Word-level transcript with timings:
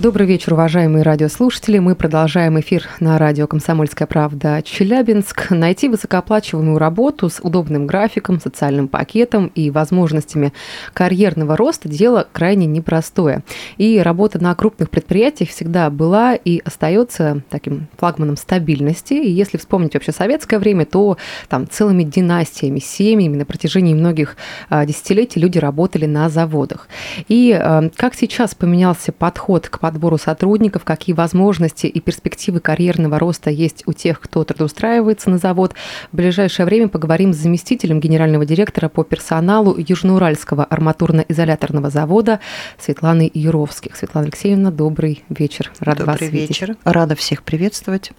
Добрый 0.00 0.26
вечер, 0.26 0.54
уважаемые 0.54 1.02
радиослушатели. 1.02 1.78
Мы 1.78 1.94
продолжаем 1.94 2.58
эфир 2.58 2.88
на 3.00 3.18
радио 3.18 3.46
«Комсомольская 3.46 4.08
правда» 4.08 4.62
Челябинск. 4.64 5.50
Найти 5.50 5.90
высокооплачиваемую 5.90 6.78
работу 6.78 7.28
с 7.28 7.38
удобным 7.38 7.86
графиком, 7.86 8.40
социальным 8.40 8.88
пакетом 8.88 9.48
и 9.48 9.70
возможностями 9.70 10.54
карьерного 10.94 11.54
роста– 11.54 11.86
дело 11.90 12.26
крайне 12.32 12.64
непростое. 12.64 13.42
И 13.76 13.98
работа 13.98 14.42
на 14.42 14.54
крупных 14.54 14.88
предприятиях 14.88 15.50
всегда 15.50 15.90
была 15.90 16.34
и 16.34 16.62
остается 16.64 17.42
таким 17.50 17.88
флагманом 17.98 18.38
стабильности. 18.38 19.12
И 19.12 19.30
если 19.30 19.58
вспомнить 19.58 19.92
вообще 19.92 20.12
советское 20.12 20.58
время, 20.58 20.86
то 20.86 21.18
там 21.50 21.68
целыми 21.68 22.04
династиями, 22.04 22.78
семьями 22.78 23.36
на 23.36 23.44
протяжении 23.44 23.92
многих 23.92 24.38
а, 24.70 24.86
десятилетий 24.86 25.40
люди 25.40 25.58
работали 25.58 26.06
на 26.06 26.30
заводах. 26.30 26.88
И 27.28 27.52
а, 27.52 27.90
как 27.96 28.14
сейчас 28.14 28.54
поменялся 28.54 29.12
подход 29.12 29.68
к 29.68 29.78
подбору 29.90 30.18
сотрудников, 30.18 30.84
какие 30.84 31.14
возможности 31.14 31.86
и 31.88 32.00
перспективы 32.00 32.60
карьерного 32.60 33.18
роста 33.18 33.50
есть 33.50 33.82
у 33.86 33.92
тех, 33.92 34.20
кто 34.20 34.44
трудоустраивается 34.44 35.30
на 35.30 35.38
завод. 35.38 35.74
В 36.12 36.16
ближайшее 36.16 36.64
время 36.64 36.86
поговорим 36.86 37.32
с 37.32 37.38
заместителем 37.38 37.98
генерального 37.98 38.46
директора 38.46 38.88
по 38.88 39.02
персоналу 39.02 39.74
Южноуральского 39.76 40.64
арматурно-изоляторного 40.64 41.90
завода 41.90 42.38
Светланой 42.78 43.32
Юровских. 43.34 43.96
Светлана 43.96 44.26
Алексеевна, 44.26 44.70
добрый 44.70 45.24
вечер. 45.28 45.72
Рада 45.80 46.04
добрый 46.04 46.28
вас 46.28 46.32
вечер. 46.32 46.68
Видеть. 46.68 46.80
Рада 46.84 47.16
всех 47.16 47.42
приветствовать. 47.42 48.12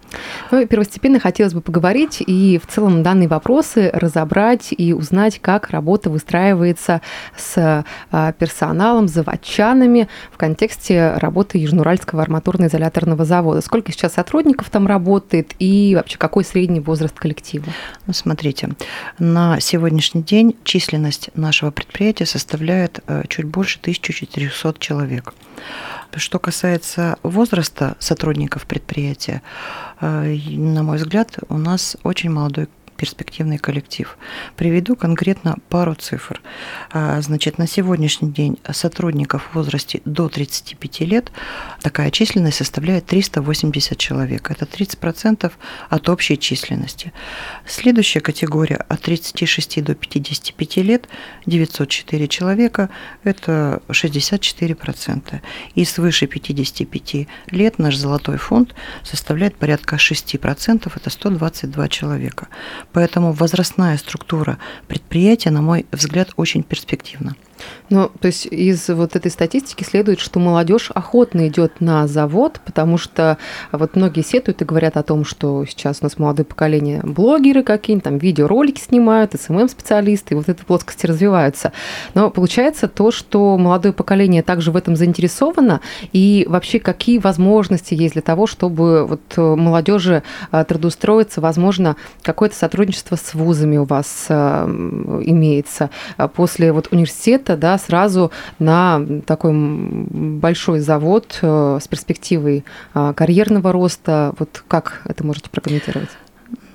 Ну, 0.52 0.68
первостепенно 0.68 1.22
хотелось 1.22 1.54
бы 1.54 1.62
поговорить 1.62 2.22
и 2.26 2.60
в 2.62 2.70
целом 2.70 3.02
данные 3.02 3.30
вопросы 3.30 3.92
разобрать 3.94 4.74
и 4.78 4.92
узнать, 4.92 5.40
как 5.40 5.70
работа 5.70 6.10
выстраивается 6.10 7.00
с 7.38 7.86
а, 8.12 8.32
персоналом, 8.34 9.08
заводчанами 9.08 10.10
в 10.34 10.38
контексте 10.38 11.14
работы 11.16 11.61
Южноуральского 11.62 12.22
арматурно-изоляторного 12.22 13.26
завода. 13.26 13.62
Сколько 13.62 13.92
сейчас 13.92 14.14
сотрудников 14.14 14.70
там 14.70 14.88
работает 14.88 15.54
и 15.60 15.94
вообще 15.96 16.18
какой 16.18 16.44
средний 16.44 16.80
возраст 16.80 17.18
коллектива? 17.18 17.66
Ну, 18.08 18.14
смотрите, 18.14 18.70
на 19.20 19.60
сегодняшний 19.60 20.24
день 20.24 20.56
численность 20.64 21.30
нашего 21.36 21.72
предприятия 21.72 22.26
составляет 22.26 23.00
э, 23.08 23.24
чуть 23.28 23.46
больше 23.46 23.80
1400 23.80 24.76
человек. 24.80 25.34
Что 26.16 26.40
касается 26.40 27.18
возраста 27.24 27.96
сотрудников 28.00 28.66
предприятия, 28.66 29.42
э, 30.02 30.36
на 30.50 30.84
мой 30.84 30.98
взгляд, 30.98 31.38
у 31.48 31.58
нас 31.58 31.96
очень 32.04 32.30
молодой 32.30 32.68
перспективный 33.02 33.58
коллектив. 33.58 34.16
Приведу 34.56 34.96
конкретно 34.96 35.58
пару 35.70 35.96
цифр. 35.96 36.40
А, 36.92 37.20
значит, 37.22 37.58
на 37.58 37.66
сегодняшний 37.66 38.30
день 38.32 38.60
сотрудников 38.72 39.50
в 39.52 39.56
возрасте 39.56 40.02
до 40.06 40.30
35 40.30 41.00
лет 41.02 41.32
такая 41.82 42.12
численность 42.12 42.58
составляет 42.58 43.08
380 43.08 43.98
человек. 43.98 44.52
Это 44.52 44.66
30% 44.66 45.52
от 45.90 46.10
общей 46.10 46.38
численности. 46.38 47.12
Следующая 47.66 48.20
категория 48.20 48.76
от 48.76 49.02
36 49.02 49.84
до 49.84 49.96
55 49.96 50.78
лет 50.78 51.08
904 51.48 52.28
человека. 52.28 52.90
Это 53.24 53.82
64%. 53.90 55.42
И 55.74 55.86
свыше 55.86 56.28
55 56.28 57.28
лет 57.48 57.80
наш 57.80 57.96
золотой 57.96 58.38
фонд 58.38 58.76
составляет 59.04 59.56
порядка 59.56 59.96
6%. 59.96 60.92
Это 60.96 61.10
122 61.10 61.88
человека. 61.88 62.48
Поэтому 62.94 63.32
возрастная 63.32 63.98
структура 63.98 64.58
предприятия, 64.88 65.52
на 65.52 65.62
мой 65.62 65.86
взгляд, 65.92 66.32
очень 66.36 66.64
перспективна. 66.64 67.36
Ну, 67.90 68.10
то 68.20 68.28
есть 68.28 68.46
из 68.46 68.88
вот 68.90 69.16
этой 69.16 69.30
статистики 69.30 69.84
следует, 69.84 70.20
что 70.20 70.40
молодежь 70.40 70.92
охотно 70.94 71.48
идет 71.48 71.82
на 71.82 72.08
завод, 72.08 72.62
потому 72.66 72.98
что 72.98 73.38
вот 73.72 73.96
многие 73.96 74.24
сетуют 74.24 74.62
и 74.62 74.66
говорят 74.66 74.98
о 74.98 75.04
том, 75.04 75.26
что 75.26 75.66
сейчас 75.66 76.00
у 76.02 76.06
нас 76.06 76.18
молодое 76.18 76.46
поколение 76.46 77.02
блогеры 77.04 77.64
какие-нибудь, 77.64 78.04
там 78.04 78.18
видеоролики 78.18 78.80
снимают, 78.80 79.34
СММ-специалисты, 79.34 80.34
и 80.34 80.38
вот 80.38 80.48
эти 80.48 80.64
плоскости 80.64 81.06
развиваются. 81.06 81.74
Но 82.14 82.30
получается 82.30 82.88
то, 82.88 83.12
что 83.12 83.58
молодое 83.58 83.94
поколение 83.94 84.44
также 84.44 84.72
в 84.72 84.78
этом 84.78 84.96
заинтересовано, 84.96 85.82
и 86.14 86.46
вообще 86.48 86.80
какие 86.80 87.18
возможности 87.18 87.94
есть 87.94 88.14
для 88.14 88.22
того, 88.22 88.48
чтобы 88.48 89.06
вот 89.06 89.22
молодежи 89.38 90.24
а, 90.52 90.64
трудоустроиться, 90.64 91.42
возможно, 91.42 91.96
какое-то 92.22 92.56
сотрудничество 92.56 93.16
с 93.16 93.34
вузами 93.34 93.78
у 93.78 93.84
вас 93.84 94.28
а, 94.30 94.66
имеется 95.26 95.90
после 96.36 96.72
вот 96.72 96.88
университета, 96.92 97.51
это 97.52 97.62
да, 97.62 97.78
сразу 97.78 98.32
на 98.60 99.06
такой 99.26 99.52
большой 99.54 100.80
завод 100.80 101.40
э, 101.42 101.80
с 101.82 101.88
перспективой 101.88 102.64
а, 102.94 103.14
карьерного 103.14 103.72
роста. 103.72 104.34
Вот 104.40 104.64
как 104.68 105.02
это 105.06 105.26
можете 105.26 105.50
прокомментировать? 105.50 106.10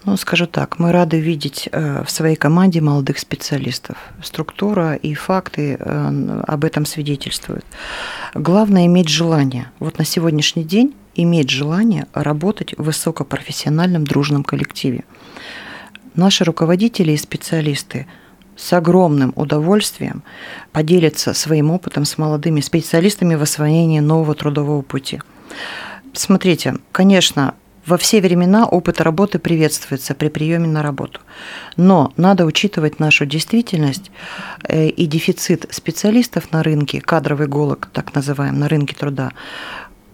Ну, 0.05 0.17
скажу 0.17 0.47
так, 0.47 0.79
мы 0.79 0.93
рады 0.93 1.19
видеть 1.19 1.69
э, 1.73 2.05
в 2.05 2.11
своей 2.11 2.37
команде 2.37 2.81
молодых 2.81 3.19
специалистов. 3.19 3.97
Структура 4.23 4.95
и 4.95 5.15
факты 5.15 5.77
э, 5.79 6.43
об 6.47 6.65
этом 6.65 6.87
свидетельствуют. 6.87 7.65
Главное 8.35 8.87
иметь 8.87 9.09
желание. 9.09 9.71
Вот 9.81 9.99
на 9.99 10.05
сегодняшний 10.05 10.65
день 10.65 10.95
иметь 11.17 11.51
желание 11.51 12.07
работать 12.13 12.75
в 12.79 12.85
высокопрофессиональном 12.85 14.07
дружном 14.07 14.45
коллективе. 14.45 15.05
Наши 16.15 16.45
руководители 16.45 17.13
и 17.13 17.17
специалисты– 17.17 18.07
с 18.57 18.73
огромным 18.73 19.33
удовольствием 19.37 20.23
поделиться 20.73 21.35
своим 21.35 21.71
опытом 21.71 22.05
с 22.05 22.19
молодыми 22.19 22.61
специалистами 22.61 23.35
в 23.35 23.43
освоении 23.43 24.01
нового 24.01 24.35
трудового 24.35 24.83
пути. 24.83 25.21
Смотрите, 26.13 26.77
конечно, 26.93 27.55
во 27.87 27.99
все 27.99 28.21
времена 28.21 28.67
опыт 28.67 29.01
работы 29.01 29.39
приветствуется 29.39 30.15
при 30.15 30.29
приеме 30.29 30.67
на 30.67 30.83
работу. 30.83 31.21
Но 31.77 32.13
надо 32.17 32.45
учитывать 32.45 32.99
нашу 32.99 33.27
действительность 33.27 34.11
э, 34.65 34.89
и 34.89 35.07
дефицит 35.07 35.67
специалистов 35.71 36.51
на 36.51 36.63
рынке, 36.63 37.01
кадровый 37.01 37.47
голод, 37.47 37.87
так 37.93 38.15
называемый, 38.15 38.59
на 38.59 38.69
рынке 38.69 38.97
труда, 38.97 39.33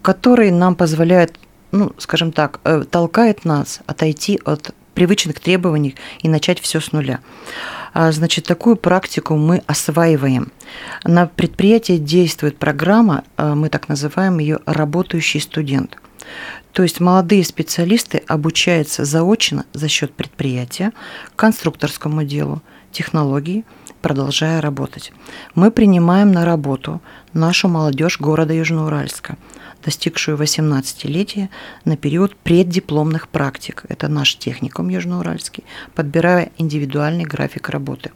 который 0.02 0.50
нам 0.50 0.74
позволяет, 0.74 1.38
ну, 1.70 1.92
скажем 1.96 2.32
так, 2.32 2.60
э, 2.64 2.84
толкает 2.90 3.46
нас 3.46 3.80
отойти 3.86 4.38
от 4.44 4.74
привычных 4.94 5.40
требований 5.40 5.96
и 6.20 6.28
начать 6.28 6.60
все 6.60 6.80
с 6.80 6.92
нуля. 6.92 7.20
А, 7.94 8.10
значит, 8.12 8.46
такую 8.46 8.76
практику 8.76 9.36
мы 9.36 9.62
осваиваем. 9.66 10.52
На 11.04 11.26
предприятии 11.26 11.98
действует 11.98 12.58
программа, 12.58 13.24
а, 13.36 13.54
мы 13.54 13.68
так 13.68 13.88
называем 13.88 14.38
ее 14.38 14.60
«работающий 14.66 15.40
студент». 15.40 15.98
То 16.72 16.82
есть 16.82 17.00
молодые 17.00 17.44
специалисты 17.44 18.22
обучаются 18.26 19.04
заочно 19.04 19.66
за 19.74 19.88
счет 19.88 20.14
предприятия 20.14 20.92
конструкторскому 21.36 22.24
делу, 22.24 22.62
технологии, 22.92 23.64
продолжая 24.00 24.62
работать. 24.62 25.12
Мы 25.54 25.70
принимаем 25.70 26.32
на 26.32 26.46
работу 26.46 27.02
нашу 27.34 27.68
молодежь 27.68 28.18
города 28.18 28.54
Южноуральска– 28.54 29.36
достигшую 29.84 30.36
18-летия 30.36 31.48
на 31.84 31.96
период 31.96 32.36
преддипломных 32.36 33.28
практик. 33.28 33.84
Это 33.88 34.08
наш 34.08 34.36
техникум 34.36 34.88
Южноуральский, 34.88 35.64
подбирая 35.94 36.50
индивидуальный 36.58 37.24
график 37.24 37.68
работы. 37.68 38.10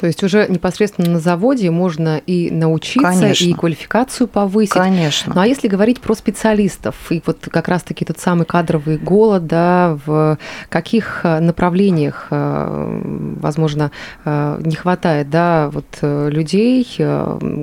То 0.00 0.06
есть 0.06 0.22
уже 0.22 0.46
непосредственно 0.48 1.10
на 1.10 1.20
заводе 1.20 1.70
можно 1.70 2.18
и 2.18 2.50
научиться, 2.50 3.10
Конечно. 3.10 3.44
и 3.44 3.54
квалификацию 3.54 4.28
повысить. 4.28 4.72
Конечно. 4.72 5.32
Ну 5.34 5.40
а 5.40 5.46
если 5.46 5.68
говорить 5.68 6.00
про 6.00 6.14
специалистов, 6.14 6.94
и 7.10 7.22
вот 7.24 7.48
как 7.50 7.68
раз-таки 7.68 8.04
тот 8.04 8.18
самый 8.18 8.44
кадровый 8.44 8.98
голод, 8.98 9.46
да, 9.46 9.98
в 10.04 10.38
каких 10.68 11.20
э, 11.22 11.40
направлениях, 11.40 12.26
э, 12.30 13.00
возможно, 13.40 13.90
э, 14.24 14.60
не 14.62 14.74
хватает, 14.74 15.30
да, 15.30 15.70
вот 15.72 15.86
людей, 16.02 16.86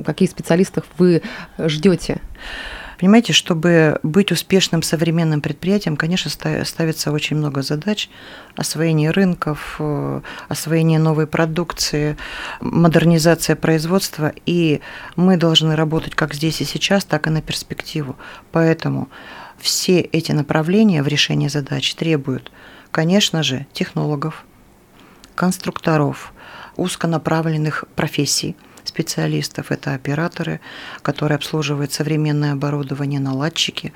какие 0.05 0.27
специалистов 0.27 0.85
вы 0.97 1.21
ждете? 1.57 2.19
Понимаете, 3.03 3.33
чтобы 3.33 3.99
быть 4.01 4.31
успешным 4.31 4.81
современным 4.81 5.41
предприятием, 5.41 5.97
конечно, 5.97 6.31
ставится 6.31 7.11
очень 7.11 7.35
много 7.35 7.61
задач. 7.61 8.09
Освоение 8.55 9.11
рынков, 9.11 9.75
э, 9.79 10.21
освоение 10.47 10.99
новой 10.99 11.27
продукции, 11.27 12.15
модернизация 12.61 13.57
производства. 13.57 14.31
И 14.45 14.79
мы 15.17 15.35
должны 15.35 15.75
работать 15.75 16.15
как 16.15 16.33
здесь 16.33 16.61
и 16.61 16.63
сейчас, 16.63 17.03
так 17.03 17.27
и 17.27 17.29
на 17.29 17.41
перспективу. 17.41 18.15
Поэтому 18.53 19.09
все 19.57 19.99
эти 19.99 20.31
направления 20.31 21.03
в 21.03 21.07
решении 21.09 21.49
задач 21.49 21.93
требуют, 21.95 22.53
конечно 22.89 23.43
же, 23.43 23.67
технологов, 23.73 24.45
конструкторов, 25.35 26.31
узконаправленных 26.77 27.83
профессий– 27.97 28.55
специалистов. 28.87 29.71
Это 29.71 29.93
операторы, 29.93 30.59
которые 31.01 31.35
обслуживают 31.35 31.91
современное 31.91 32.53
оборудование, 32.53 33.19
наладчики. 33.19 33.93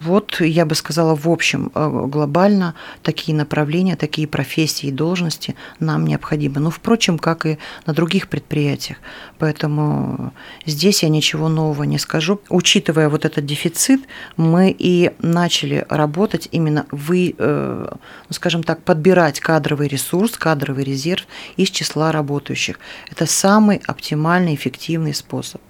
Вот, 0.00 0.40
я 0.40 0.64
бы 0.64 0.74
сказала, 0.74 1.14
в 1.14 1.28
общем, 1.28 1.70
э, 1.74 2.06
глобально 2.06 2.74
такие 3.02 3.36
направления, 3.36 3.96
такие 3.96 4.26
профессии 4.26 4.86
и 4.86 4.92
должности 4.92 5.56
нам 5.78 6.06
необходимы. 6.06 6.58
Ну, 6.58 6.70
впрочем, 6.70 7.18
как 7.18 7.44
и 7.44 7.58
на 7.84 7.92
других 7.92 8.28
предприятиях. 8.28 8.96
Поэтому 9.38 10.32
здесь 10.64 11.02
я 11.02 11.10
ничего 11.10 11.50
нового 11.50 11.82
не 11.82 11.98
скажу. 11.98 12.40
Учитывая 12.48 13.10
вот 13.10 13.26
этот 13.26 13.44
дефицит, 13.44 14.00
мы 14.38 14.74
и 14.76 15.12
начали 15.18 15.84
работать 15.90 16.48
именно, 16.50 16.86
вы, 16.90 17.34
э, 17.36 17.86
ну, 17.90 18.34
скажем 18.34 18.62
так, 18.62 18.82
подбирать 18.82 19.38
кадровый 19.38 19.88
ресурс, 19.88 20.32
кадровый 20.38 20.84
резерв 20.84 21.26
из 21.58 21.68
числа 21.68 22.10
работающих. 22.10 22.78
Это 23.10 23.26
самый 23.26 23.82
оптимальный, 23.86 24.54
эффективный 24.54 25.12
способ. 25.12 25.60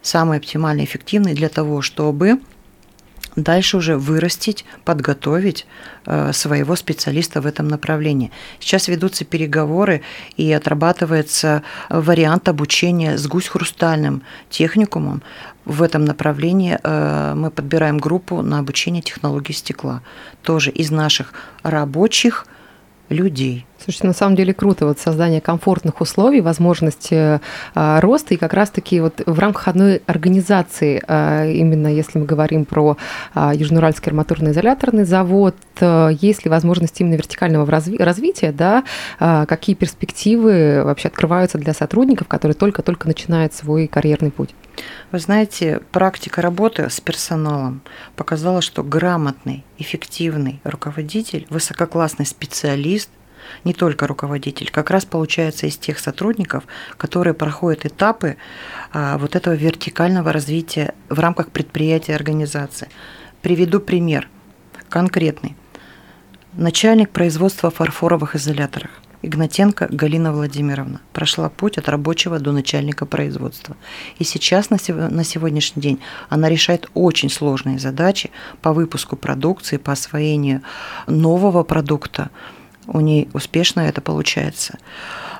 Самый 0.00 0.38
оптимальный, 0.38 0.84
эффективный 0.84 1.34
для 1.34 1.50
того, 1.50 1.82
чтобы 1.82 2.40
дальше 3.36 3.76
уже 3.76 3.96
вырастить, 3.96 4.64
подготовить 4.84 5.66
э, 6.06 6.32
своего 6.32 6.76
специалиста 6.76 7.40
в 7.40 7.46
этом 7.46 7.68
направлении. 7.68 8.30
Сейчас 8.58 8.88
ведутся 8.88 9.24
переговоры 9.24 10.02
и 10.36 10.52
отрабатывается 10.52 11.62
вариант 11.88 12.48
обучения 12.48 13.16
с 13.16 13.26
гусь-хрустальным 13.26 14.22
техникумом. 14.48 15.22
В 15.64 15.82
этом 15.82 16.04
направлении 16.04 16.78
э, 16.82 17.34
мы 17.34 17.50
подбираем 17.50 17.98
группу 17.98 18.42
на 18.42 18.58
обучение 18.58 19.02
технологии 19.02 19.52
стекла. 19.52 20.02
Тоже 20.42 20.70
из 20.70 20.90
наших 20.90 21.32
рабочих 21.62 22.46
людей. 23.10 23.66
Слушайте, 23.82 24.06
на 24.08 24.12
самом 24.12 24.36
деле 24.36 24.52
круто, 24.52 24.86
вот 24.86 24.98
создание 24.98 25.40
комфортных 25.40 26.00
условий, 26.00 26.40
возможности 26.40 27.40
э, 27.74 28.00
роста, 28.00 28.34
и 28.34 28.36
как 28.36 28.52
раз-таки 28.52 29.00
вот 29.00 29.22
в 29.24 29.38
рамках 29.38 29.68
одной 29.68 30.02
организации, 30.06 31.02
э, 31.06 31.52
именно 31.52 31.88
если 31.88 32.18
мы 32.18 32.26
говорим 32.26 32.64
про 32.66 32.96
э, 33.34 33.52
Южноуральский 33.54 34.10
арматурно-изоляторный 34.10 35.04
завод, 35.04 35.56
э, 35.80 36.10
есть 36.20 36.44
ли 36.44 36.50
возможность 36.50 37.00
именно 37.00 37.14
вертикального 37.14 37.66
разви- 37.66 38.02
развития, 38.02 38.52
да, 38.52 38.84
э, 39.18 39.46
какие 39.48 39.74
перспективы 39.74 40.82
вообще 40.84 41.08
открываются 41.08 41.56
для 41.56 41.72
сотрудников, 41.72 42.28
которые 42.28 42.54
только-только 42.54 43.08
начинают 43.08 43.54
свой 43.54 43.86
карьерный 43.86 44.30
путь? 44.30 44.54
Вы 45.10 45.18
знаете, 45.18 45.80
практика 45.90 46.40
работы 46.42 46.88
с 46.88 47.00
персоналом 47.00 47.82
показала, 48.14 48.62
что 48.62 48.82
грамотный, 48.82 49.64
эффективный 49.78 50.60
руководитель, 50.64 51.46
высококлассный 51.50 52.26
специалист 52.26 52.99
не 53.64 53.74
только 53.74 54.06
руководитель, 54.06 54.70
как 54.70 54.90
раз 54.90 55.04
получается 55.04 55.66
из 55.66 55.76
тех 55.76 55.98
сотрудников, 55.98 56.64
которые 56.96 57.34
проходят 57.34 57.86
этапы 57.86 58.36
а, 58.92 59.18
вот 59.18 59.36
этого 59.36 59.54
вертикального 59.54 60.32
развития 60.32 60.94
в 61.08 61.18
рамках 61.18 61.50
предприятия 61.50 62.14
организации. 62.14 62.88
Приведу 63.42 63.80
пример 63.80 64.28
конкретный. 64.88 65.56
Начальник 66.52 67.10
производства 67.10 67.70
фарфоровых 67.70 68.36
изоляторов– 68.36 68.90
Игнатенко 69.22 69.88
Галина 69.90 70.32
Владимировна 70.32 71.00
прошла 71.12 71.50
путь 71.50 71.76
от 71.76 71.88
рабочего 71.88 72.38
до 72.38 72.52
начальника 72.52 73.04
производства. 73.04 73.76
И 74.18 74.24
сейчас 74.24 74.70
на 74.70 74.78
сегодняшний 74.78 75.82
день 75.82 76.00
она 76.30 76.48
решает 76.48 76.88
очень 76.94 77.28
сложные 77.28 77.78
задачи 77.78 78.30
по 78.62 78.72
выпуску 78.72 79.16
продукции, 79.16 79.76
по 79.76 79.92
освоению 79.92 80.62
нового 81.06 81.64
продукта. 81.64 82.30
У 82.86 83.00
нее 83.00 83.28
успешно 83.32 83.80
это 83.80 84.00
получается. 84.00 84.78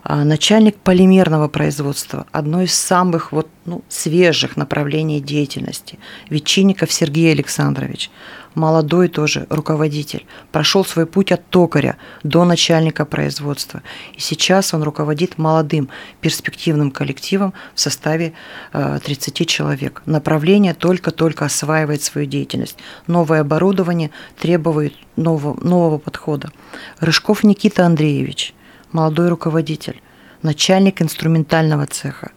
А 0.03 0.25
начальник 0.25 0.77
полимерного 0.77 1.49
производства, 1.49 2.27
одно 2.33 2.63
из 2.63 2.75
самых 2.75 3.33
вот, 3.33 3.49
ну, 3.65 3.83
свежих 3.89 4.57
направлений 4.57 5.21
деятельности, 5.21 5.99
Ветчинников 6.29 6.93
Сергей 6.93 7.33
Александрович– 7.33 8.11
молодой 8.55 9.09
тоже 9.09 9.47
руководитель, 9.51 10.27
прошел 10.53 10.85
свой 10.85 11.07
путь 11.07 11.33
от 11.33 11.45
токаря 11.47 11.97
до 12.23 12.45
начальника 12.45 13.05
производства. 13.05 13.83
И 14.15 14.21
сейчас 14.21 14.75
он 14.75 14.83
руководит 14.83 15.39
молодым 15.39 15.89
перспективным 16.21 16.91
коллективом 16.91 17.53
в 17.75 17.81
составе 17.81 18.33
30 18.73 19.41
э, 19.41 19.45
человек. 19.45 20.03
Направление 20.07 20.75
только-только 20.75 21.45
осваивает 21.45 22.03
свою 22.03 22.27
деятельность. 22.27 22.77
Новое 23.07 23.41
оборудование 23.41 24.11
требует 24.39 24.95
нового, 25.17 25.59
нового 25.63 25.99
подхода. 25.99 26.51
Рыжков 26.99 27.45
Никита 27.45 27.87
Андреевич, 27.87 28.55
молодой 28.93 29.29
руководитель, 29.29 30.01
начальник 30.43 31.03
инструментального 31.03 31.87
цеха, 31.87 32.33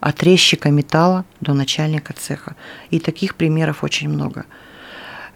от 0.00 0.22
резчика 0.22 0.70
металла 0.70 1.24
до 1.40 1.54
начальника 1.54 2.12
цеха. 2.12 2.56
И 2.90 2.98
таких 2.98 3.36
примеров 3.36 3.84
очень 3.84 4.08
много 4.08 4.44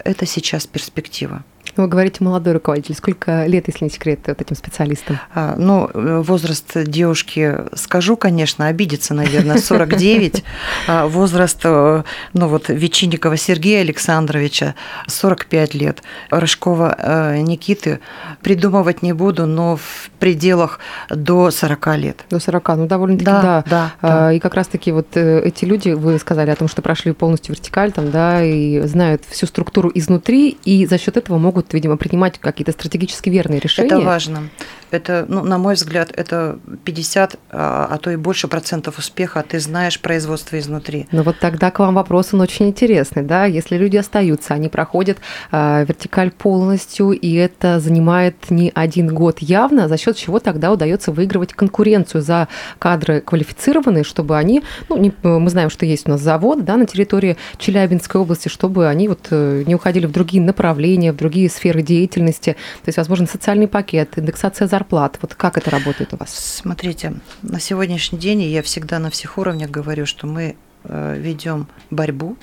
это 0.07 0.25
сейчас 0.25 0.65
перспектива. 0.65 1.43
Вы 1.77 1.87
говорите 1.87 2.23
молодой 2.23 2.53
руководитель. 2.53 2.95
Сколько 2.95 3.45
лет, 3.45 3.67
если 3.67 3.85
не 3.85 3.91
секрет, 3.91 4.19
вот 4.25 4.41
этим 4.41 4.55
специалистам? 4.55 5.19
А, 5.33 5.55
ну, 5.57 5.89
возраст 5.93 6.75
девушки, 6.75 7.55
скажу, 7.75 8.17
конечно, 8.17 8.67
обидится, 8.67 9.13
наверное, 9.13 9.57
49. 9.57 10.43
А 10.87 11.07
возраст, 11.07 11.59
э, 11.63 12.03
ну 12.33 12.47
вот, 12.47 12.69
Вечинникова 12.69 13.37
Сергея 13.37 13.81
Александровича 13.81 14.75
45 15.07 15.73
лет. 15.75 16.03
Рыжкова 16.29 16.95
э, 16.97 17.37
Никиты 17.39 17.99
придумывать 18.41 19.01
не 19.01 19.13
буду, 19.13 19.45
но 19.45 19.77
в 19.77 20.09
пределах 20.19 20.79
до 21.09 21.51
40 21.51 21.97
лет. 21.97 22.25
До 22.29 22.39
40, 22.39 22.67
ну 22.69 22.87
довольно-таки, 22.87 23.25
да. 23.25 23.41
да. 23.41 23.63
да, 23.69 23.91
да. 24.01 24.33
И 24.33 24.39
как 24.39 24.55
раз-таки 24.55 24.91
вот 24.91 25.07
э, 25.15 25.41
эти 25.41 25.65
люди, 25.65 25.89
вы 25.89 26.17
сказали 26.19 26.49
о 26.49 26.55
том, 26.55 26.67
что 26.67 26.81
прошли 26.81 27.11
полностью 27.11 27.53
вертикаль, 27.53 27.91
там, 27.91 28.11
да, 28.11 28.43
и 28.43 28.81
знают 28.81 29.23
всю 29.29 29.45
структуру 29.45 29.91
изнутри, 29.93 30.57
и 30.63 30.85
за 30.85 30.97
счет 30.97 31.17
этого 31.17 31.37
могут 31.37 31.66
могут, 31.67 31.73
видимо, 31.73 31.97
принимать 31.97 32.39
какие-то 32.39 32.71
стратегически 32.71 33.29
верные 33.29 33.59
решения. 33.59 33.87
Это 33.87 33.99
важно. 33.99 34.49
Это, 34.91 35.25
ну, 35.27 35.43
на 35.43 35.57
мой 35.57 35.75
взгляд, 35.75 36.11
это 36.15 36.59
50, 36.85 37.35
а, 37.51 37.87
а 37.89 37.97
то 37.97 38.11
и 38.11 38.15
больше 38.15 38.47
процентов 38.47 38.97
успеха, 38.97 39.43
ты 39.47 39.59
знаешь 39.59 39.99
производство 39.99 40.57
изнутри. 40.57 41.07
Ну 41.11 41.23
вот 41.23 41.39
тогда 41.39 41.71
к 41.71 41.79
вам 41.79 41.95
вопрос, 41.95 42.33
он 42.33 42.41
очень 42.41 42.67
интересный, 42.67 43.23
да, 43.23 43.45
если 43.45 43.77
люди 43.77 43.97
остаются, 43.97 44.53
они 44.53 44.69
проходят 44.69 45.17
э, 45.51 45.85
вертикаль 45.87 46.31
полностью, 46.31 47.11
и 47.11 47.33
это 47.33 47.79
занимает 47.79 48.49
не 48.49 48.71
один 48.73 49.07
год 49.07 49.39
явно, 49.39 49.87
за 49.87 49.97
счет 49.97 50.15
чего 50.15 50.39
тогда 50.39 50.71
удается 50.71 51.11
выигрывать 51.11 51.53
конкуренцию 51.53 52.21
за 52.21 52.47
кадры 52.79 53.21
квалифицированные, 53.21 54.03
чтобы 54.03 54.37
они, 54.37 54.63
ну, 54.89 54.97
не, 54.97 55.13
мы 55.23 55.49
знаем, 55.49 55.69
что 55.69 55.85
есть 55.85 56.07
у 56.07 56.11
нас 56.11 56.21
завод, 56.21 56.63
да, 56.63 56.77
на 56.77 56.85
территории 56.85 57.37
Челябинской 57.57 58.21
области, 58.21 58.47
чтобы 58.47 58.87
они 58.87 59.07
вот 59.07 59.27
э, 59.31 59.63
не 59.65 59.75
уходили 59.75 60.05
в 60.05 60.11
другие 60.11 60.41
направления, 60.41 61.11
в 61.11 61.17
другие 61.17 61.49
сферы 61.49 61.81
деятельности, 61.81 62.53
то 62.83 62.87
есть, 62.87 62.97
возможно, 62.97 63.27
социальный 63.27 63.67
пакет, 63.67 64.13
индексация 64.15 64.67
зарплат. 64.67 64.76
Вот 65.21 65.35
как 65.35 65.57
это 65.57 65.69
работает 65.69 66.13
у 66.13 66.17
вас? 66.17 66.33
Смотрите, 66.33 67.15
на 67.41 67.59
сегодняшний 67.59 68.19
день 68.19 68.41
я 68.43 68.61
всегда 68.61 68.99
на 68.99 69.09
всех 69.09 69.37
уровнях 69.37 69.69
говорю, 69.69 70.05
что 70.05 70.27
мы 70.27 70.55
э, 70.83 71.15
ведем 71.19 71.67
борьбу 71.89 72.37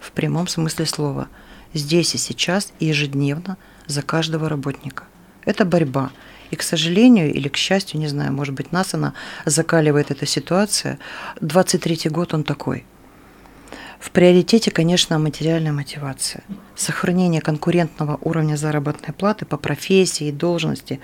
в 0.00 0.10
прямом 0.12 0.48
смысле 0.48 0.86
слова 0.86 1.28
здесь 1.72 2.14
и 2.14 2.18
сейчас 2.18 2.72
и 2.78 2.86
ежедневно 2.86 3.56
за 3.86 4.02
каждого 4.02 4.48
работника. 4.48 5.04
Это 5.44 5.64
борьба. 5.64 6.10
И, 6.50 6.56
к 6.56 6.62
сожалению, 6.62 7.32
или 7.32 7.48
к 7.48 7.56
счастью, 7.56 7.98
не 8.00 8.08
знаю, 8.08 8.32
может 8.32 8.54
быть, 8.54 8.72
нас 8.72 8.94
она 8.94 9.14
закаливает 9.44 10.10
эта 10.10 10.26
ситуация. 10.26 10.98
23-й 11.40 12.10
год 12.10 12.34
он 12.34 12.44
такой– 12.44 12.84
в 13.98 14.10
приоритете, 14.10 14.70
конечно, 14.70 15.18
материальная 15.18 15.72
мотивация. 15.72 16.42
Сохранение 16.76 17.40
конкурентного 17.40 18.18
уровня 18.22 18.56
заработной 18.56 19.14
платы 19.14 19.44
по 19.44 19.56
профессии 19.56 20.28
и 20.28 20.32
должности, 20.32 21.00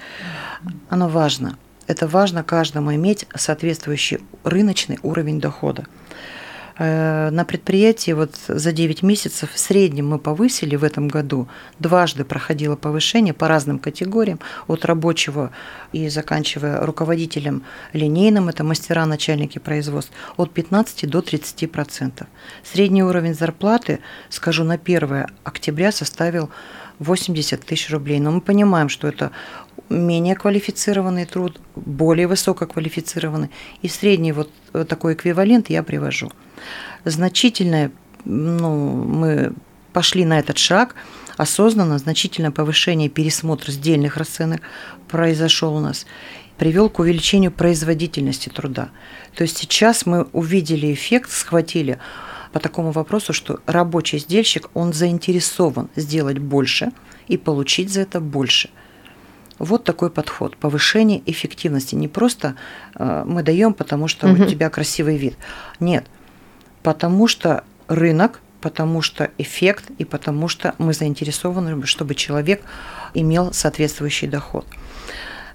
оно 0.88 1.08
важно. 1.08 1.56
Это 1.86 2.06
важно 2.06 2.44
каждому 2.44 2.94
иметь 2.94 3.26
соответствующий 3.34 4.20
рыночный 4.44 4.98
уровень 5.02 5.40
дохода. 5.40 5.86
Э, 6.82 7.28
на 7.30 7.44
предприятии 7.44 8.12
вот 8.12 8.36
за 8.48 8.72
9 8.72 9.02
месяцев 9.02 9.52
в 9.52 9.58
среднем 9.58 10.08
мы 10.08 10.18
повысили 10.18 10.76
в 10.76 10.84
этом 10.84 11.08
году, 11.08 11.46
дважды 11.78 12.24
проходило 12.24 12.74
повышение 12.74 13.34
по 13.34 13.48
разным 13.48 13.78
категориям, 13.78 14.40
от 14.66 14.86
рабочего 14.86 15.50
и 15.92 16.08
заканчивая 16.08 16.80
руководителем 16.80 17.64
линейным, 17.92 18.48
это 18.48 18.64
мастера, 18.64 19.04
начальники 19.04 19.58
производств, 19.58 20.10
от 20.38 20.52
15 20.52 21.06
до 21.06 21.20
30 21.20 21.70
процентов. 21.70 22.28
Средний 22.62 23.02
уровень 23.02 23.34
зарплаты, 23.34 23.98
скажу, 24.30 24.64
на 24.64 24.74
1 24.74 25.26
октября 25.44 25.92
составил 25.92 26.48
80 27.00 27.60
тысяч 27.64 27.90
рублей. 27.90 28.20
Но 28.20 28.30
мы 28.30 28.40
понимаем, 28.40 28.88
что 28.88 29.08
это 29.08 29.32
менее 29.88 30.36
квалифицированный 30.36 31.26
труд, 31.26 31.60
более 31.74 32.28
высококвалифицированный. 32.28 33.50
И 33.82 33.88
средний 33.88 34.30
вот 34.32 34.50
такой 34.88 35.14
эквивалент 35.14 35.68
я 35.68 35.82
привожу 35.82 36.30
значительное, 37.04 37.90
ну, 38.24 39.04
мы 39.04 39.52
пошли 39.92 40.24
на 40.24 40.38
этот 40.38 40.58
шаг, 40.58 40.94
осознанно 41.36 41.98
значительное 41.98 42.50
повышение 42.50 43.08
пересмотр 43.08 43.70
сдельных 43.70 44.16
расценок 44.16 44.60
произошел 45.08 45.74
у 45.74 45.80
нас, 45.80 46.06
привел 46.58 46.90
к 46.90 46.98
увеличению 46.98 47.50
производительности 47.50 48.48
труда. 48.50 48.90
То 49.34 49.42
есть 49.42 49.56
сейчас 49.56 50.06
мы 50.06 50.24
увидели 50.32 50.92
эффект, 50.92 51.30
схватили 51.30 51.98
по 52.52 52.60
такому 52.60 52.90
вопросу, 52.90 53.32
что 53.32 53.60
рабочий 53.66 54.18
сдельщик, 54.18 54.70
он 54.74 54.92
заинтересован 54.92 55.88
сделать 55.96 56.38
больше 56.38 56.92
и 57.28 57.36
получить 57.36 57.90
за 57.90 58.00
это 58.00 58.20
больше. 58.20 58.70
Вот 59.58 59.84
такой 59.84 60.10
подход, 60.10 60.56
повышение 60.56 61.22
эффективности. 61.26 61.94
Не 61.94 62.08
просто 62.08 62.56
э, 62.94 63.24
мы 63.26 63.42
даем, 63.42 63.74
потому 63.74 64.08
что 64.08 64.26
угу. 64.28 64.42
у 64.42 64.46
тебя 64.46 64.70
красивый 64.70 65.18
вид. 65.18 65.36
Нет, 65.80 66.06
потому 66.82 67.28
что 67.28 67.64
рынок, 67.86 68.40
потому 68.62 69.02
что 69.02 69.30
эффект 69.36 69.90
и 69.98 70.04
потому 70.04 70.48
что 70.48 70.74
мы 70.78 70.94
заинтересованы, 70.94 71.84
чтобы 71.86 72.14
человек 72.14 72.62
имел 73.14 73.52
соответствующий 73.52 74.28
доход. 74.28 74.66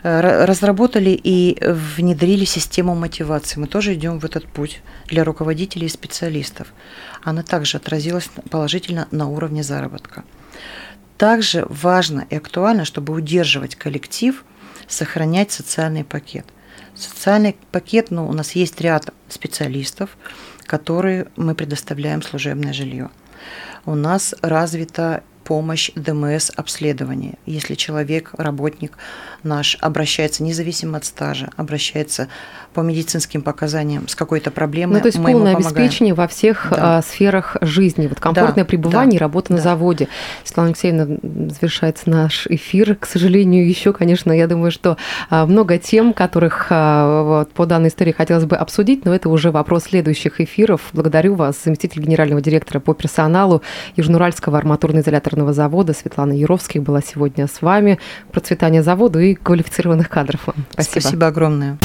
Э, 0.07 0.45
разработали 0.45 1.19
и 1.23 1.57
внедрили 1.65 2.45
систему 2.45 2.93
мотивации. 2.93 3.59
Мы 3.59 3.65
тоже 3.65 3.95
идем 3.95 4.19
в 4.19 4.25
этот 4.25 4.45
путь 4.45 4.83
для 5.07 5.23
руководителей 5.23 5.87
и 5.87 5.89
специалистов. 5.89 6.67
Она 7.23 7.41
также 7.41 7.77
отразилась 7.77 8.29
положительно 8.51 9.07
на 9.09 9.27
уровне 9.27 9.63
заработка. 9.63 10.23
Также 11.17 11.65
важно 11.69 12.27
и 12.29 12.35
актуально, 12.35 12.85
чтобы 12.85 13.13
удерживать 13.15 13.75
коллектив, 13.75 14.45
сохранять 14.87 15.51
социальный 15.51 16.03
пакет. 16.03 16.45
Социальный 16.93 17.55
пакет, 17.71 18.11
ну, 18.11 18.27
у 18.27 18.33
нас 18.33 18.51
есть 18.51 18.79
ряд 18.81 19.11
специалистов, 19.27 20.17
которые 20.67 21.29
мы 21.35 21.55
предоставляем 21.55 22.21
служебное 22.21 22.73
жилье. 22.73 23.09
У 23.87 23.95
нас 23.95 24.35
развита 24.43 25.23
помощь 25.45 25.91
ДМС 25.95 26.51
обследования. 26.55 27.35
Если 27.45 27.75
человек, 27.75 28.31
работник 28.37 28.97
наш 29.43 29.77
обращается 29.79 30.43
независимо 30.43 30.97
от 30.97 31.05
стажа, 31.05 31.51
обращается 31.55 32.27
по 32.73 32.81
медицинским 32.81 33.41
показаниям 33.41 34.07
с 34.07 34.15
какой-то 34.15 34.51
проблемой, 34.51 34.95
ну, 34.95 35.01
то 35.01 35.07
есть 35.07 35.19
мы 35.19 35.31
полное 35.31 35.55
обеспечение 35.55 36.13
во 36.13 36.27
всех 36.27 36.67
да. 36.71 36.97
А, 36.97 37.01
сферах 37.01 37.55
жизни, 37.61 38.07
вот 38.07 38.19
комфортное 38.19 38.65
да, 38.65 38.67
пребывание 38.67 39.19
да, 39.19 39.25
работа 39.25 39.49
да. 39.49 39.55
на 39.55 39.61
заводе. 39.61 40.09
Светлана 40.43 40.69
Алексеевна, 40.69 41.17
завершается 41.61 42.09
наш 42.09 42.47
эфир. 42.47 42.95
К 42.95 43.05
сожалению, 43.05 43.67
еще, 43.69 43.93
конечно, 43.93 44.31
я 44.31 44.47
думаю, 44.47 44.71
что 44.71 44.97
а, 45.29 45.45
много 45.45 45.77
тем, 45.77 46.13
которых 46.13 46.67
а, 46.71 47.23
вот, 47.23 47.51
по 47.51 47.65
данной 47.65 47.89
истории 47.89 48.11
хотелось 48.11 48.45
бы 48.45 48.57
обсудить, 48.57 49.05
но 49.05 49.13
это 49.13 49.29
уже 49.29 49.51
вопрос 49.51 49.83
следующих 49.83 50.41
эфиров. 50.41 50.81
Благодарю 50.91 51.35
вас, 51.35 51.63
заместитель 51.63 52.01
генерального 52.01 52.41
директора 52.41 52.79
по 52.79 52.95
персоналу 52.95 53.61
Южноуральского 53.95 54.57
арматурно-изоляторного 55.35 55.53
завода 55.53 55.93
Светлана 55.93 56.33
Яровских 56.33 56.83
была 56.83 57.01
сегодня 57.01 57.47
с 57.47 57.61
вами. 57.61 57.99
Процветание 58.31 58.83
завода 58.83 59.19
и 59.19 59.35
квалифицированных 59.35 60.09
кадров. 60.09 60.41
Спасибо. 60.71 60.99
Спасибо 61.01 61.27
огромное. 61.27 61.77